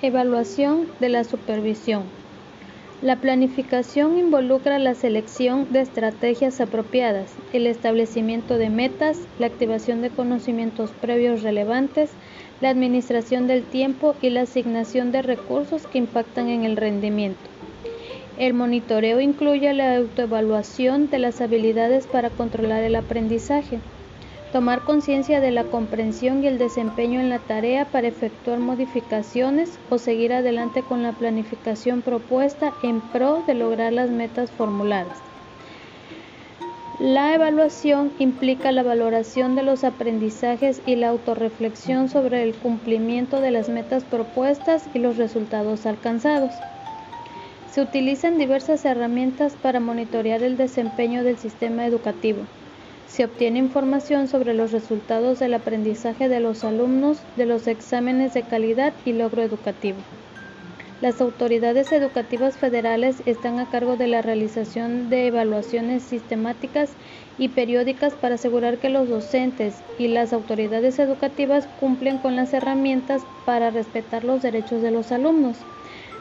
Evaluación 0.00 0.86
de 1.00 1.08
la 1.08 1.24
supervisión. 1.24 2.04
La 3.02 3.16
planificación 3.16 4.16
involucra 4.16 4.78
la 4.78 4.94
selección 4.94 5.72
de 5.72 5.80
estrategias 5.80 6.60
apropiadas, 6.60 7.34
el 7.52 7.66
establecimiento 7.66 8.58
de 8.58 8.70
metas, 8.70 9.18
la 9.40 9.46
activación 9.46 10.00
de 10.00 10.10
conocimientos 10.10 10.92
previos 11.00 11.42
relevantes, 11.42 12.10
la 12.60 12.68
administración 12.68 13.48
del 13.48 13.64
tiempo 13.64 14.14
y 14.22 14.30
la 14.30 14.42
asignación 14.42 15.10
de 15.10 15.22
recursos 15.22 15.84
que 15.88 15.98
impactan 15.98 16.48
en 16.48 16.64
el 16.64 16.76
rendimiento. 16.76 17.50
El 18.38 18.54
monitoreo 18.54 19.20
incluye 19.20 19.74
la 19.74 19.96
autoevaluación 19.96 21.10
de 21.10 21.18
las 21.18 21.40
habilidades 21.40 22.06
para 22.06 22.30
controlar 22.30 22.84
el 22.84 22.94
aprendizaje, 22.94 23.80
tomar 24.52 24.80
conciencia 24.84 25.40
de 25.40 25.50
la 25.50 25.64
comprensión 25.64 26.42
y 26.42 26.46
el 26.46 26.58
desempeño 26.58 27.20
en 27.20 27.28
la 27.28 27.38
tarea 27.38 27.84
para 27.86 28.08
efectuar 28.08 28.58
modificaciones 28.58 29.78
o 29.90 29.98
seguir 29.98 30.32
adelante 30.32 30.82
con 30.82 31.02
la 31.02 31.12
planificación 31.12 32.02
propuesta 32.02 32.72
en 32.82 33.00
pro 33.00 33.42
de 33.46 33.54
lograr 33.54 33.92
las 33.92 34.10
metas 34.10 34.50
formuladas. 34.50 35.18
La 37.00 37.32
evaluación 37.32 38.10
implica 38.18 38.72
la 38.72 38.82
valoración 38.82 39.54
de 39.54 39.62
los 39.62 39.84
aprendizajes 39.84 40.82
y 40.84 40.96
la 40.96 41.10
autorreflexión 41.10 42.08
sobre 42.08 42.42
el 42.42 42.54
cumplimiento 42.54 43.40
de 43.40 43.52
las 43.52 43.68
metas 43.68 44.02
propuestas 44.02 44.88
y 44.94 44.98
los 44.98 45.16
resultados 45.16 45.86
alcanzados. 45.86 46.52
Se 47.70 47.82
utilizan 47.82 48.36
diversas 48.36 48.84
herramientas 48.84 49.54
para 49.62 49.78
monitorear 49.78 50.42
el 50.42 50.56
desempeño 50.56 51.22
del 51.22 51.38
sistema 51.38 51.86
educativo. 51.86 52.40
Se 53.08 53.24
obtiene 53.24 53.58
información 53.58 54.28
sobre 54.28 54.52
los 54.52 54.70
resultados 54.70 55.38
del 55.38 55.54
aprendizaje 55.54 56.28
de 56.28 56.40
los 56.40 56.62
alumnos, 56.62 57.24
de 57.36 57.46
los 57.46 57.66
exámenes 57.66 58.34
de 58.34 58.42
calidad 58.42 58.92
y 59.02 59.14
logro 59.14 59.42
educativo. 59.42 59.96
Las 61.00 61.22
autoridades 61.22 61.90
educativas 61.90 62.58
federales 62.58 63.22
están 63.24 63.60
a 63.60 63.70
cargo 63.70 63.96
de 63.96 64.08
la 64.08 64.20
realización 64.20 65.08
de 65.08 65.28
evaluaciones 65.28 66.02
sistemáticas 66.02 66.96
y 67.38 67.48
periódicas 67.48 68.14
para 68.14 68.34
asegurar 68.34 68.78
que 68.78 68.90
los 68.90 69.08
docentes 69.08 69.84
y 69.96 70.08
las 70.08 70.34
autoridades 70.34 70.98
educativas 70.98 71.66
cumplen 71.80 72.18
con 72.18 72.36
las 72.36 72.52
herramientas 72.52 73.26
para 73.46 73.70
respetar 73.70 74.24
los 74.24 74.42
derechos 74.42 74.82
de 74.82 74.90
los 74.90 75.12
alumnos. 75.12 75.64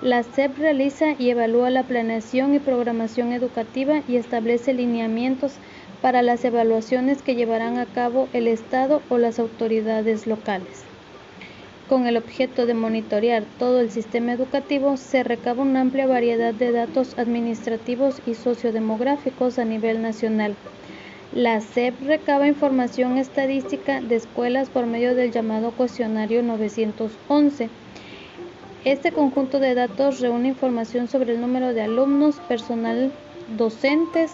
La 0.00 0.22
SEP 0.22 0.56
realiza 0.56 1.12
y 1.18 1.28
evalúa 1.28 1.68
la 1.68 1.82
planeación 1.82 2.54
y 2.54 2.58
programación 2.58 3.32
educativa 3.32 4.02
y 4.08 4.16
establece 4.16 4.72
lineamientos 4.72 5.60
para 6.02 6.22
las 6.22 6.44
evaluaciones 6.44 7.22
que 7.22 7.34
llevarán 7.34 7.78
a 7.78 7.86
cabo 7.86 8.28
el 8.32 8.48
Estado 8.48 9.02
o 9.08 9.18
las 9.18 9.38
autoridades 9.38 10.26
locales. 10.26 10.84
Con 11.88 12.06
el 12.06 12.16
objeto 12.16 12.66
de 12.66 12.74
monitorear 12.74 13.44
todo 13.58 13.80
el 13.80 13.90
sistema 13.90 14.32
educativo, 14.32 14.96
se 14.96 15.24
recaba 15.24 15.62
una 15.62 15.80
amplia 15.80 16.06
variedad 16.06 16.54
de 16.54 16.72
datos 16.72 17.18
administrativos 17.18 18.22
y 18.26 18.34
sociodemográficos 18.34 19.58
a 19.58 19.64
nivel 19.64 20.00
nacional. 20.00 20.54
La 21.32 21.60
SEP 21.60 21.94
recaba 22.02 22.46
información 22.46 23.18
estadística 23.18 24.00
de 24.00 24.16
escuelas 24.16 24.68
por 24.68 24.86
medio 24.86 25.14
del 25.14 25.32
llamado 25.32 25.72
cuestionario 25.72 26.42
911 26.42 27.68
este 28.84 29.12
conjunto 29.12 29.58
de 29.60 29.74
datos 29.74 30.20
reúne 30.20 30.48
información 30.48 31.06
sobre 31.06 31.34
el 31.34 31.40
número 31.42 31.74
de 31.74 31.82
alumnos, 31.82 32.36
personal 32.48 33.12
docentes, 33.58 34.32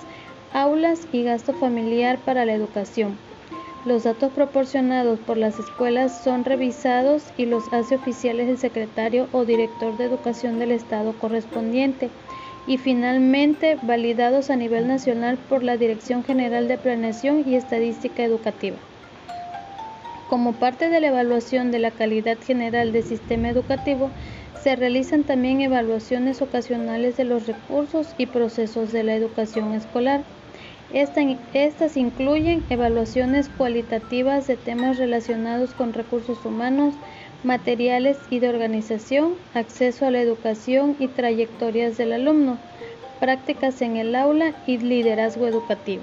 aulas 0.53 1.07
y 1.13 1.23
gasto 1.23 1.53
familiar 1.53 2.19
para 2.19 2.45
la 2.45 2.55
educación. 2.55 3.17
Los 3.85 4.03
datos 4.03 4.33
proporcionados 4.33 5.21
por 5.21 5.37
las 5.37 5.59
escuelas 5.61 6.25
son 6.25 6.45
revisados 6.45 7.23
y 7.37 7.47
los 7.47 7.73
hace 7.73 7.95
oficiales 7.95 8.49
el 8.49 8.59
secretario 8.59 9.29
o 9.33 9.45
director 9.45 9.97
de 9.97 10.07
educación 10.07 10.59
del 10.59 10.73
estado 10.73 11.13
correspondiente 11.13 12.11
y 12.67 12.79
finalmente 12.79 13.79
validados 13.83 14.51
a 14.51 14.57
nivel 14.57 14.89
nacional 14.89 15.39
por 15.49 15.63
la 15.63 15.77
Dirección 15.77 16.25
General 16.25 16.67
de 16.67 16.79
Planeación 16.79 17.45
y 17.47 17.55
Estadística 17.55 18.25
Educativa. 18.25 18.77
Como 20.29 20.53
parte 20.55 20.89
de 20.89 21.01
la 21.01 21.07
evaluación 21.07 21.71
de 21.71 21.79
la 21.79 21.93
calidad 21.93 22.39
general 22.45 22.93
del 22.93 23.05
sistema 23.05 23.49
educativo, 23.49 24.11
se 24.67 24.75
realizan 24.75 25.23
también 25.23 25.61
evaluaciones 25.61 26.43
ocasionales 26.43 27.17
de 27.17 27.23
los 27.23 27.47
recursos 27.47 28.17
y 28.19 28.27
procesos 28.27 28.91
de 28.91 29.05
la 29.05 29.15
educación 29.15 29.73
escolar. 29.75 30.25
Estas 30.93 31.97
incluyen 31.97 32.65
evaluaciones 32.69 33.49
cualitativas 33.49 34.49
de 34.49 34.57
temas 34.57 34.99
relacionados 34.99 35.73
con 35.73 35.93
recursos 35.93 36.45
humanos, 36.45 36.95
materiales 37.45 38.19
y 38.29 38.41
de 38.41 38.49
organización, 38.49 39.35
acceso 39.55 40.05
a 40.05 40.11
la 40.11 40.21
educación 40.21 40.97
y 40.99 41.07
trayectorias 41.07 41.97
del 41.97 42.13
alumno, 42.13 42.59
prácticas 43.21 43.81
en 43.83 43.97
el 43.97 44.17
aula 44.17 44.53
y 44.67 44.79
liderazgo 44.79 45.47
educativo. 45.47 46.03